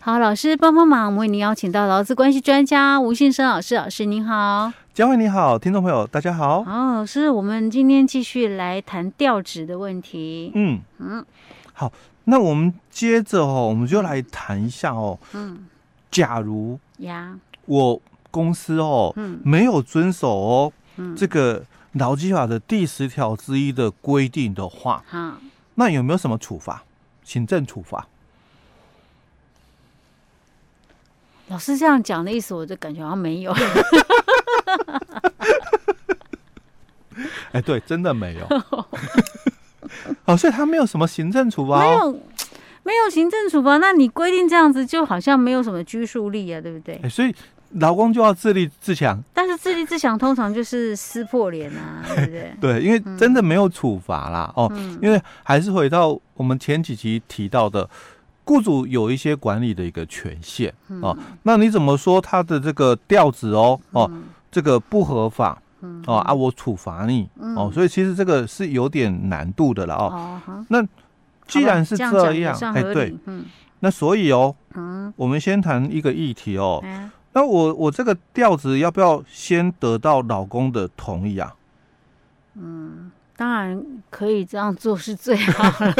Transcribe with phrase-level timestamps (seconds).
[0.00, 6.62] 好，老师帮帮忙，我们为您邀请到劳资关系专家吴信生老师，老师您好，嘉惠你好，听众朋友大家好。
[6.62, 10.52] 好，老师，我们今天继续来谈调职的问题。
[10.54, 11.26] 嗯嗯，
[11.72, 11.92] 好，
[12.24, 15.18] 那我们接着哦，我们就来谈一下哦。
[15.32, 15.66] 嗯，
[16.12, 17.36] 假如呀，
[17.66, 25.34] 我公司哦，嗯，没有遵守哦，嗯，这个劳基法的第十条之一的规定的话，好，
[25.74, 26.84] 那有没有什么处罚？
[27.24, 28.06] 行政处罚？
[31.48, 33.54] 老师这样讲的意思，我就感觉好像没有。
[37.52, 38.46] 哎，对，真的没有。
[40.26, 42.20] 哦，所以他没有什么行政处罚，哦，没有，
[42.84, 43.78] 没有行政处罚。
[43.78, 47.00] 那你规定这样子，就好像没有什么拘束力啊，对不对？
[47.02, 47.34] 哎，所以
[47.72, 49.18] 劳工就要自立自强。
[49.32, 52.52] 但是自立自强通常就是撕破脸啊，对不对？
[52.60, 54.52] 对，因为真的没有处罚啦。
[54.54, 57.88] 嗯、哦，因为还是回到我们前几集提到的。
[58.48, 64.10] 雇主有一些管理的一个权限哦，那你怎么说他的这个调子哦哦，
[64.50, 65.60] 这个不合法
[66.06, 70.40] 哦啊，我处罚你哦，所以其实这个是有点难度的了哦。
[70.68, 70.82] 那
[71.46, 73.14] 既然是这样，哎对，
[73.80, 74.56] 那所以哦，
[75.16, 76.82] 我们先谈一个议题哦。
[77.34, 81.54] 那我我这个调子要不要先得到老公的同意啊？
[82.54, 85.94] 嗯，当然可以这样做是最好了。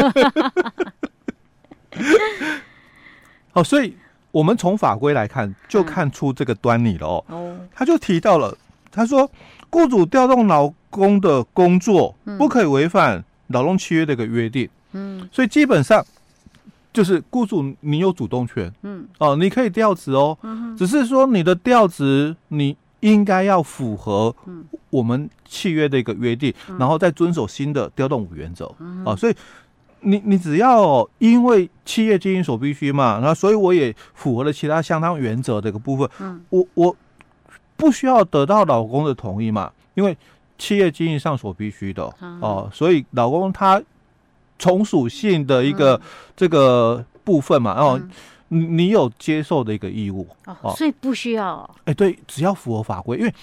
[3.53, 3.97] 好， 所以
[4.31, 7.25] 我们从法规来看，就看出这个端倪了哦。
[7.29, 8.57] 哦，他就提到了，
[8.91, 9.31] 他说，
[9.71, 14.69] 雇主调动劳工的工作，不可以违反劳动契约的一个约定。
[14.93, 16.05] 嗯，所以基本上
[16.93, 18.73] 就是雇主你有主动权。
[18.83, 20.37] 嗯，哦，你可以调职哦，
[20.77, 24.35] 只是说你的调职你应该要符合
[24.91, 28.67] 我们契约的一个约定，然后再遵守新的调动五原则。
[29.05, 29.35] 啊，所以。
[30.01, 36.97] 你你只要因为企业经营所必须嘛，那所以我也符合了其他相当原则的一个部分，嗯，我我
[37.77, 40.17] 不需要得到老公的同意嘛，因为
[40.57, 42.05] 企业经营上所必须的
[42.41, 43.83] 哦，所以老公他
[44.59, 46.01] 从属性的一个
[46.37, 48.01] 这个部分嘛，哦，
[48.49, 53.35] 你你有接受的一个义务哦，所以不需要，哎，对，只要符合法规，因为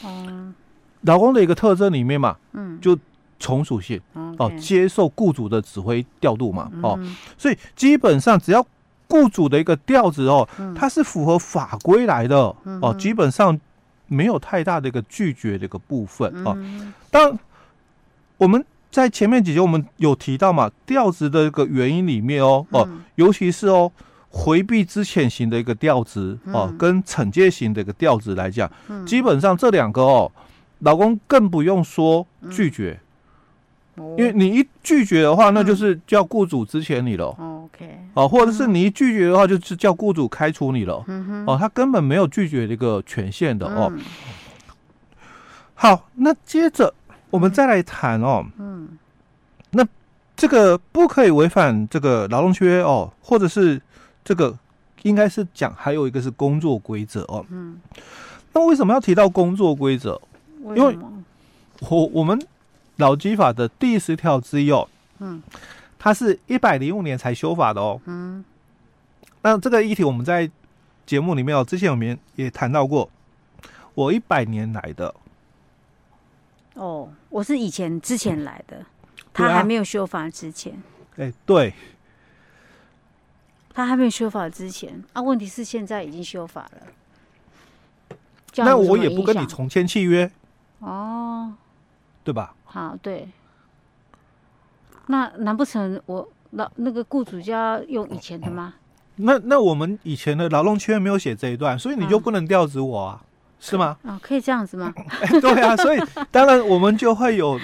[1.02, 2.98] 老公的一个特征里面嘛，嗯，就。
[3.40, 4.00] 从属性
[4.38, 7.00] 哦，接受雇主的指挥调度嘛，哦，
[7.38, 8.66] 所以基本上只要
[9.08, 12.38] 雇主的一个调子哦，它是符合法规来的
[12.82, 13.60] 哦，基本上
[14.08, 16.58] 没有太大的一个拒绝的一个部分哦。
[17.12, 17.38] 当
[18.38, 23.92] 我们在前面几集我们有提到嘛，调职的一个原因里面哦哦，尤其是哦
[24.30, 28.70] 回避之前型的一个调职哦，跟惩戒型的一个调职来讲，
[29.06, 30.32] 基本上这两个哦，
[30.80, 33.00] 老公更不用说拒绝。
[33.98, 37.28] 因为你一拒绝的话，那就是叫雇主资遣你了。
[37.28, 41.02] OK，哦，或者是你一拒绝的话，就是叫雇主开除你了。
[41.48, 43.90] 哦，他根本没有拒绝这个权限的哦。
[45.74, 46.94] 好，那接着
[47.30, 48.46] 我们再来谈哦。
[48.58, 48.98] 嗯，
[49.72, 49.88] 那
[50.36, 53.82] 这个不可以违反这个劳动契约哦，或者是
[54.26, 54.58] 这个
[55.04, 57.46] 应该是讲还有一个是工作规则哦。
[57.50, 57.80] 嗯，
[58.52, 60.20] 那为什么要提到工作规则？
[60.76, 60.98] 因为
[61.90, 62.38] 我我们。
[62.98, 64.88] 劳基法的第十条之一哦，
[65.20, 65.42] 嗯，
[66.00, 68.44] 它是一百零五年才修法的哦，嗯，
[69.42, 70.50] 那这个议题我们在
[71.06, 73.10] 节目里面哦，之前我们也谈到过，
[73.94, 75.14] 我一百年来的，
[76.76, 78.86] 哦，我是以前之前来的，
[79.34, 80.82] 他还没有修法之前，
[81.18, 81.74] 哎，对，
[83.74, 88.18] 他还没有修法之前，啊，问题是现在已经修法了，
[88.58, 90.32] 那我也不跟你重签契约，
[90.80, 91.54] 哦，
[92.24, 92.56] 对吧？
[92.76, 93.30] 好，对，
[95.08, 98.74] 那难不成我老那个雇主就要用以前的吗？
[99.16, 103.28] 那那我们以前的劳动契约没有写这一段，所以你就不能调职我啊，嗯、
[103.62, 103.98] 是吗？
[104.04, 104.94] 啊、哦，可以这样子吗？
[105.40, 107.58] 对啊，所以当然我们就会有，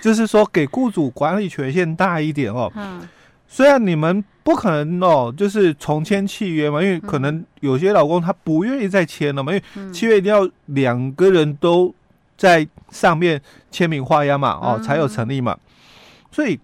[0.00, 2.68] 就是说给雇主管理权限大一点哦。
[2.74, 3.08] 嗯。
[3.46, 11.94] 虽然你们不可能哦，就是重签契约嘛，因为可能有些老公他不愿意再签了嘛，因为契约一定要两个人都。
[12.36, 13.40] 在上面
[13.70, 15.56] 签名画押嘛，哦，才有成立嘛。
[16.30, 16.58] 所以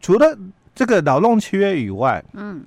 [0.00, 0.36] 除了
[0.74, 2.64] 这个劳动契约以外，嗯，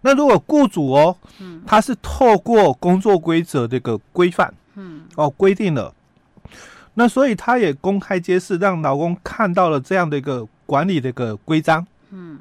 [0.00, 5.94] 那如果雇主哦，嗯，他是透过工作规则这个规范，嗯，哦，规定了，
[6.94, 12.40] 那所以他也公开揭示，让劳工看到了这样的一个管理的一个规章，嗯，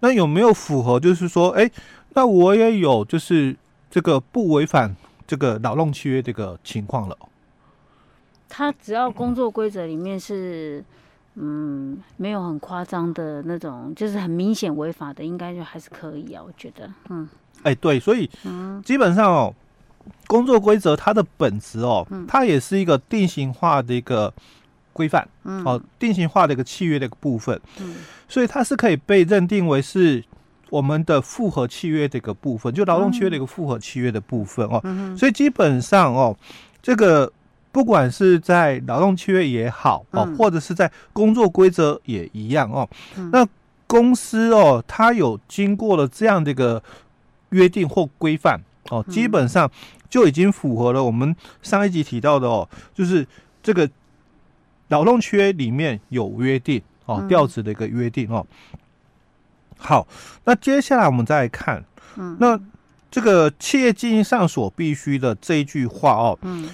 [0.00, 0.98] 那有没有符合？
[1.00, 1.70] 就是说，哎，
[2.10, 3.56] 那我也有就是
[3.90, 4.94] 这个不违反
[5.26, 7.16] 这个劳动契约这个情况了。
[8.54, 10.84] 他只要工作规则里面是
[11.36, 17.26] 嗯，没有很夸张的那种，就是很明显违法的，应该就还是可以啊，我觉得，嗯，
[17.62, 19.54] 哎、欸，对，所以，嗯，基本上哦，
[20.26, 24.30] 工作规则它的本质哦，嗯、它也是一个定型化的一个
[24.92, 27.94] 规范，嗯，哦，定型化的一个契约的一个部分，嗯，
[28.28, 30.22] 所以它是可以被认定为是
[30.68, 36.36] 我们的复合契约的一个部分，就劳动契约的一个复合契约的部分哦，嗯、所以基本上哦，
[36.82, 37.32] 这个。
[37.72, 42.86] 不管是在劳动契约也好哦，或者是在工作规则也一样哦。
[43.32, 43.44] 那
[43.86, 46.82] 公司哦，它有经过了这样的一个
[47.48, 48.60] 约定或规范
[48.90, 49.70] 哦，基本上
[50.10, 53.26] 就已经符合了我们上一集提到的哦，就是
[53.62, 53.88] 这个
[54.88, 58.46] 劳动契约里面有约定哦，调职的一个约定哦。
[59.78, 60.06] 好，
[60.44, 61.82] 那接下来我们再来看，
[62.38, 62.60] 那
[63.10, 66.68] 这个企业经营上所必须的这一句话哦，它。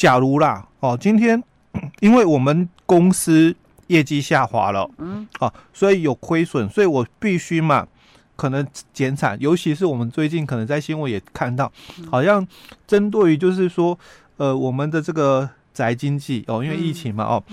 [0.00, 1.44] 假如啦，哦，今天
[2.00, 3.54] 因为我们公司
[3.88, 7.86] 业绩下滑了，嗯，啊，所以有亏损，所以我必须嘛，
[8.34, 9.38] 可能减产。
[9.38, 11.70] 尤其是我们最近可能在新闻也看到，
[12.10, 12.48] 好像
[12.86, 13.98] 针对于就是说，
[14.38, 17.44] 呃，我们的这个宅经济哦，因为疫情嘛，哦，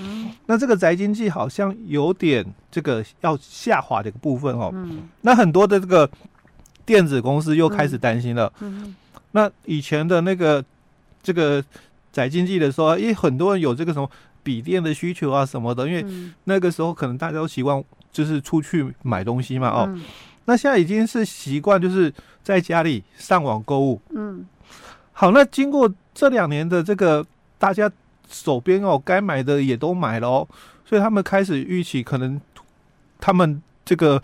[0.46, 4.74] 那这个宅经济好像有点这个要下滑的一个部分哦，
[5.20, 6.10] 那很多的这个
[6.86, 8.50] 电子公司又开始担心了，
[9.32, 10.64] 那以前的那个
[11.22, 11.62] 这个。
[12.18, 14.10] 宅经济的时候，因为很多人有这个什么
[14.42, 16.04] 笔电的需求啊什么的，因为
[16.46, 19.96] 那个时候可能大家都习惯就是出去买东西嘛，哦，
[20.46, 22.12] 那现在已经是习惯就是
[22.42, 24.02] 在家里上网购物。
[24.10, 24.48] 嗯，
[25.14, 27.24] 好，那经过这两年的这个
[27.60, 27.92] 大家
[28.28, 30.48] 手边哦该买的也都买了哦，
[30.84, 32.42] 所以他们开始预期可能
[33.20, 34.20] 他们这个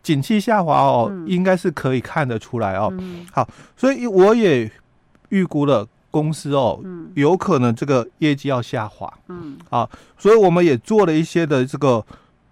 [0.00, 2.92] 景气下滑哦，应该是可以看得出来哦。
[3.32, 4.70] 好，所以我也
[5.30, 5.88] 预估了。
[6.12, 6.78] 公司哦，
[7.14, 9.88] 有可能这个业绩要下滑，嗯，啊，
[10.18, 12.04] 所以我们也做了一些的这个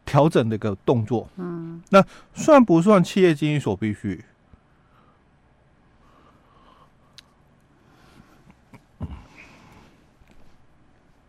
[0.07, 2.03] 调整的一个动作，嗯，那
[2.33, 4.25] 算不算企业经营所必须？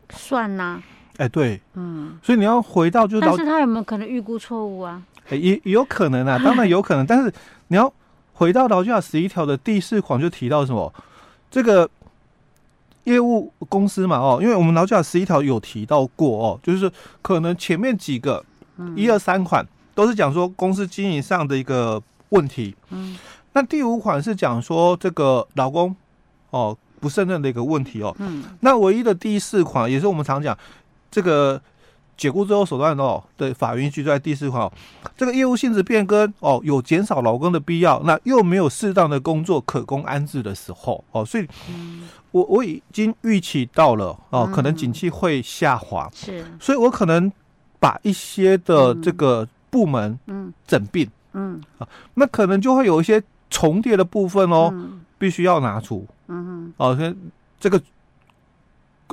[0.09, 0.83] 算呐、啊，
[1.17, 5.03] 哎，对，嗯，所以你要回到就是，但是他有没有可能预估错误啊？
[5.29, 7.33] 哎，也也有可能啊， 当然有可能，但是
[7.67, 7.93] 你要
[8.33, 10.93] 回到劳基法十一条的第四款就提到什么？
[11.51, 11.89] 这个。
[13.05, 18.43] 业务公司嘛，哦，因为我们劳教十一条有提到过哦，就是可能前面几个
[18.95, 23.17] 一二三款都是讲说公司经营上的一个问题，嗯，
[23.53, 25.95] 那第五款是讲说这个老公
[26.51, 30.57] 哦不胜任的一个问题哦，嗯，那唯一的第四款也是我们常讲
[31.09, 31.61] 这个。
[32.21, 34.71] 解雇最后手段哦的法律依据在第四款哦，
[35.17, 41.47] 这个业务性质变更哦，有减少劳工的必要，那又没有适当的工作可供安置的时候哦，所以
[42.29, 47.31] 我我已经预期到了哦，可能景气会下滑，是，所以我可能
[47.79, 50.53] 把一些的这个部门嗯。
[50.67, 51.59] 整并嗯。
[51.79, 54.71] 啊，那可能就会有一些重叠的部分哦，
[55.17, 56.73] 必须要拿出嗯哼。
[56.77, 57.17] 哦，跟
[57.59, 57.81] 这个。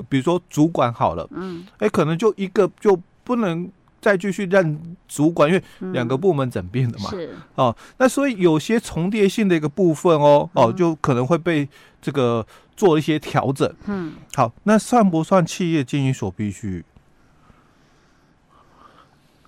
[0.08, 5.62] 比如说主管好了，嗯，哎，可能就一个就不能再继续让主管，因为
[5.92, 7.34] 两个部门整并了嘛，是。
[7.54, 11.68] 哦，那所以有些重叠性的一个部分哦，哦，就可能会被
[12.00, 12.46] 这个
[12.76, 16.84] 做一些调整，嗯，好，那算不算企业经营所必须？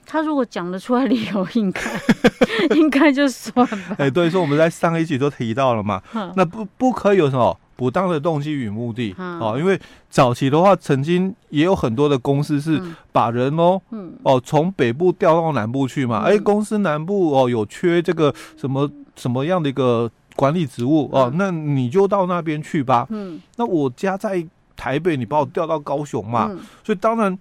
[0.05, 1.81] 他如果讲得出来理由，应该
[2.75, 3.94] 应该就算吧。
[3.97, 6.02] 哎，对，所以我们在上一集都提到了嘛，
[6.35, 7.56] 那不不可以有什么？
[7.81, 12.79] 不当的动机与目的，哦，因为早期的话，曾经也有很多的公司是
[13.11, 13.81] 把人哦，
[14.23, 23.07] 哦，从北部调到南部去嘛，哎，公司南部哦有缺这个什么什么样的一个管理职务哦，那你就到那边去吧。
[23.09, 24.47] 嗯，那我家在
[24.77, 27.39] 台北，你把我调到高雄嘛，所以当然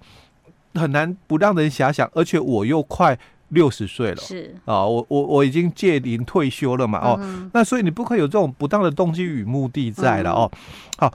[0.76, 3.20] 很难不让人遐想，而且我又快。
[3.50, 4.56] 六十岁了，是。
[4.66, 10.52] 啊，我我我已经届龄退休了嘛，哦，那所以你不可以有这种不当的动机与目的在了哦。
[10.98, 11.14] 好，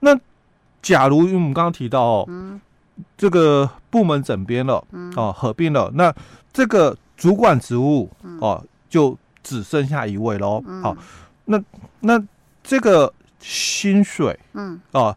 [0.00, 0.18] 那
[0.82, 2.60] 假如因为我们刚刚提到哦，
[3.16, 4.84] 这个部门整编了，
[5.16, 6.14] 哦，合并了，那
[6.52, 8.10] 这个主管职务
[8.40, 10.62] 哦，就只剩下一位喽。
[10.82, 10.96] 好，
[11.46, 11.62] 那
[12.00, 12.22] 那
[12.62, 15.16] 这个薪水，嗯，啊，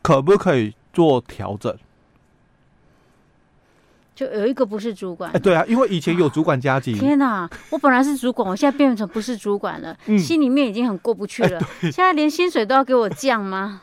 [0.00, 1.76] 可不可以做调整？
[4.14, 6.92] 就有一个不是主管，哎，对啊，因为以前有主管加级。
[6.92, 11.60] 天哪，我本来是主管， 我现在变成不是主管了，嗯、心里面已经很过不去了。
[11.80, 13.80] 现在连薪水都要给我降吗？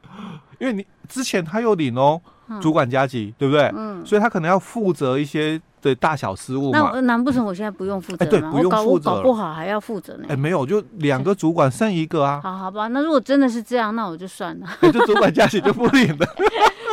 [0.58, 2.18] 因为你之前他又领哦，
[2.60, 3.70] 主管加级，对不对？
[3.76, 6.92] 嗯，所以他可能要负责一些的大小事务嘛。
[6.94, 8.26] 那难不成我现在不用负责吗？
[8.26, 10.24] 哎，对，不用负责，我搞不好还要负责呢。
[10.30, 12.40] 哎，没有，就两个主管剩一个啊。
[12.42, 14.66] 好好吧，那如果真的是这样，那我就算了。
[14.80, 16.26] 就主管加级就不领了。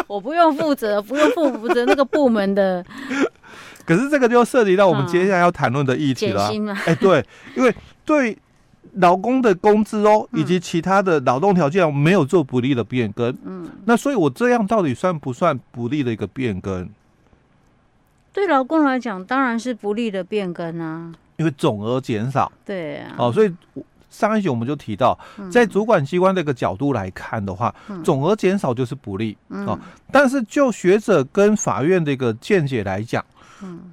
[0.07, 2.83] 我不用负责，不用负负责那个部门的。
[3.85, 6.49] 可是这个就涉及到我们接下来要谈论的议题了。
[6.85, 8.37] 哎、欸，对，因为对
[8.93, 13.35] 劳工的工资哦，以及其他的劳动条件没有做不利的变更。
[13.43, 16.89] 嗯，那所以我这样到底算不算不利的一个变更？
[18.31, 22.49] 对劳工来讲，当然是不利的变更啊，因为总额减少。
[22.63, 23.53] 对啊，哦，所以
[24.13, 25.17] 上一集我们就提到，
[25.51, 29.35] 在主管机关这个角度来看的话，嗯、总额减少就是不利。
[29.49, 29.77] 嗯、哦，
[30.11, 33.25] 但是就学者跟法院的一个见解来讲。
[33.63, 33.91] 嗯，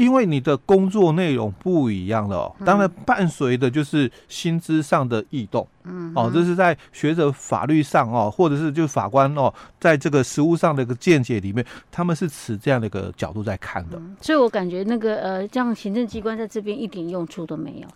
[0.00, 5.68] 因为你的工作内容不一样了哦，当然伴随的就是薪资上的异动。
[5.84, 14.00] 嗯，哦，这是在学者法律上哦，或者是就法官哦，在这个实务上的一个见解里面，他们是持这样的一个角度在看的。
[14.22, 17.88] 所以我感觉那个呃，这样行政机关在这边一点用处都没有，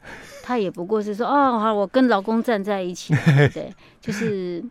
[0.43, 3.15] 他也不过是说哦，好，我跟老公站在一起，
[3.55, 4.63] 对，就是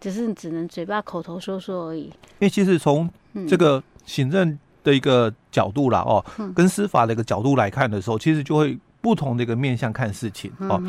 [0.00, 2.06] 只是只能嘴巴口头说说而已。
[2.06, 3.08] 因为其实从
[3.48, 3.80] 这个。
[4.04, 6.24] 行政的一个角度啦，哦，
[6.54, 10.82] 跟司法的一个角度来看的时候，其实就会不同的一个面向看事情哦。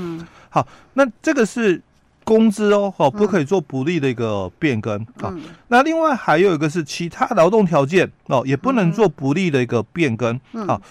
[0.50, 1.82] 好，那这个是
[2.24, 5.34] 工资哦，哦，不可以做不利的一个变更啊。
[5.68, 10.82] 那另外还有一个是其他劳动条件哦，也不能做不利的一个变更啊。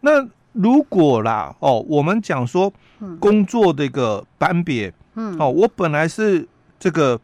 [0.00, 2.72] 那如果啦，哦，我们讲说
[3.18, 6.46] 工作的一个班别，嗯，哦，我本来是
[6.78, 7.20] 这个。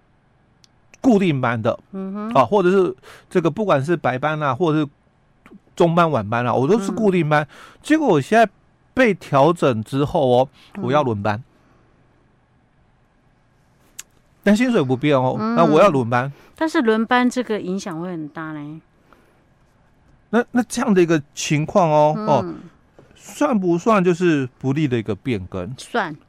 [0.99, 2.93] 固定班的，嗯哼，啊，或者是
[3.31, 4.89] 这个不管是白班啊，或者是
[5.77, 7.47] 中班晚班啊，我都是固定班。
[7.83, 8.51] 结果我现在
[8.95, 10.49] 被调整之后哦，
[10.83, 11.45] 我要轮班，
[14.43, 16.33] 但薪水不变哦，那我要轮班。
[16.57, 18.81] 但是轮班这个影响会很大嘞。
[20.31, 22.55] 那那这样的一个情况哦哦，
[23.15, 25.73] 算不算就是不利的一个变更？
[25.79, 26.17] 算。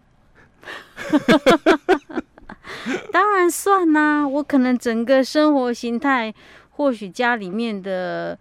[3.11, 6.33] 当然算啦、啊，我可能整个生活形态，
[6.71, 8.37] 或许家里面的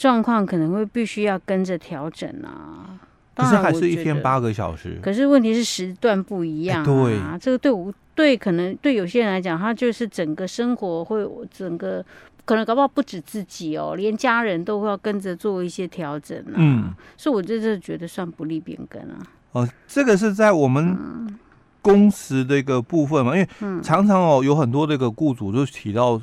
[0.00, 2.98] 状况可能会必须要跟着调整啊。
[3.34, 4.98] 可是还是一天八个小时。
[5.02, 6.84] 可是问题是时段不一样啊。
[6.84, 12.02] 对，这个对我对可能对有些人来讲，他就是整个生活会整个
[12.46, 16.56] 可能搞不好不止自己哦，连家人都会要跟着做一些调整啊。
[16.56, 19.18] 嗯，所以我这是觉得算不利变更啊。
[19.52, 21.38] 哦，这个是在我们、嗯。
[21.82, 23.48] 工时的一个部分嘛，因为
[23.82, 26.20] 常常哦有很多这个雇主就提到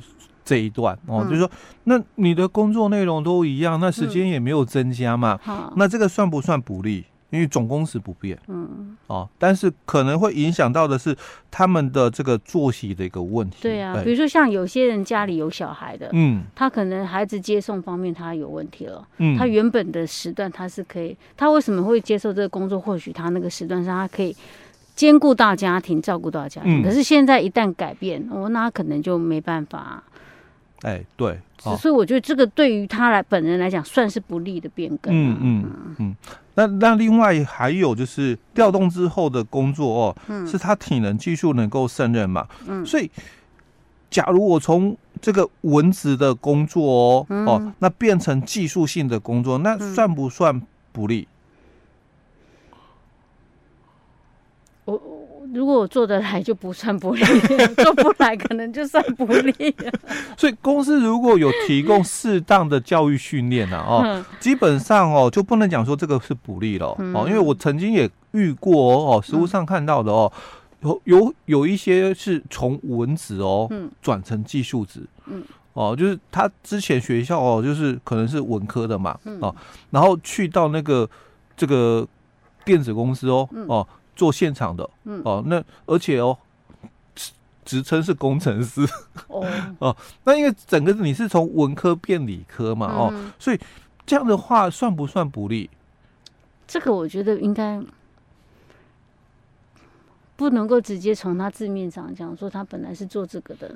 [0.48, 1.50] 这一段哦，就是说，
[1.84, 5.38] 那你的工作内容都一样，那时间也没有增加嘛，
[5.76, 7.04] 那这个算不算不利？
[7.30, 11.14] 因为总工时不变，嗯，哦，但是可能会影响到的是
[11.50, 13.58] 他们的这个作息的一个问题。
[13.60, 22.80] 对啊，比如说像有些人家里有小孩的，嗯，他可能孩子接送方面他有问题了，嗯，他原本的时段他是可以，他为什么会接受这个工作？
[22.80, 24.34] 或许他那个时段上他可以。
[24.96, 30.02] 兼顾到家庭，照顾到家庭，嗯、可是现在一旦改变，哦，那他可能就没办法。
[30.82, 35.16] 哎、欸，对，哦、所以我觉得这个对于他来本人来讲，算是不利的变更、啊。
[35.16, 36.16] 嗯嗯嗯。
[36.54, 42.46] 那那另外还有就是调动之后的工作哦，嗯、是他体能技术能够胜任嘛？
[42.66, 42.86] 嗯。
[42.86, 43.10] 所以，
[44.08, 51.26] 假如我从这个文职的工作哦、嗯、哦，那变成技术性的工作，那算不算不利？
[54.84, 54.94] 我
[55.54, 57.24] 如果我做得来就不算不利，
[57.82, 59.74] 做不来可能就算不利。
[60.36, 70.30] 所以公司如果有提供适当的教育训练呢，哦，基本上哦就不能讲说这个是不利了哦，因为我曾经也遇过哦，实务上看到的哦，
[70.82, 73.70] 有有有一些是从文职哦
[74.02, 79.54] 转成技术职，嗯，哦，就是他之前学校哦就是可能是文科的嘛，哦，
[79.90, 81.08] 然后去到那个
[81.56, 82.06] 这个
[82.64, 83.86] 电子公司哦，哦。
[84.18, 85.22] 做现场的，嗯。
[85.24, 86.36] 哦，那而且哦，
[87.64, 88.82] 职称是工程师，
[89.28, 89.46] 哦。
[89.78, 93.60] 哦，那因为整个你是从文科变理科嘛，哦，所以
[94.04, 95.70] 这样的话算不算不利？
[96.66, 97.80] 这个我觉得应该
[100.36, 103.74] 不能够直接从他字面上讲说他本来是做这个的，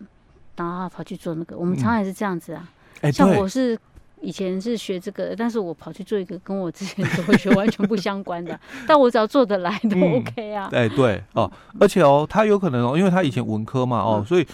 [0.57, 2.69] 然后他跑去做那个，我们常常也是这样子啊，
[3.13, 3.79] 像我是。
[4.23, 10.71] 以前是学这个，但是我跑去做一个跟我之前所学完全不相关的， 但我只要做得来都 OK 啊。
[10.73, 11.51] 哎、嗯，对哦，
[11.81, 14.47] 而且哦，他有可能哦，因为他以前文科嘛哦，嗯、所以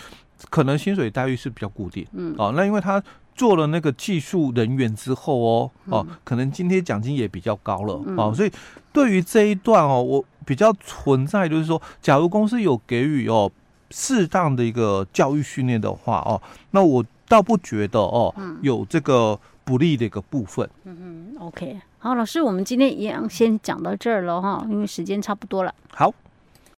[0.48, 2.06] 可能薪水待遇是比较固定。
[2.12, 3.02] 嗯，哦，那因为他
[3.34, 8.50] 做了那个技术人员之后哦，哦，可能今天奖金也比较高了、嗯、哦，所以
[8.92, 13.50] 对于这一段哦，我比较存在就是说，假如公司有给予哦
[13.90, 19.38] 适当的一个教育训练的话哦，那我倒不觉得哦，有这个。
[19.68, 20.66] 不利的一个部分。
[20.84, 25.74] 嗯嗯，OK，好，老师，我们今天一样先讲到这儿了哈，因为时间差不多了。
[25.90, 26.14] 好。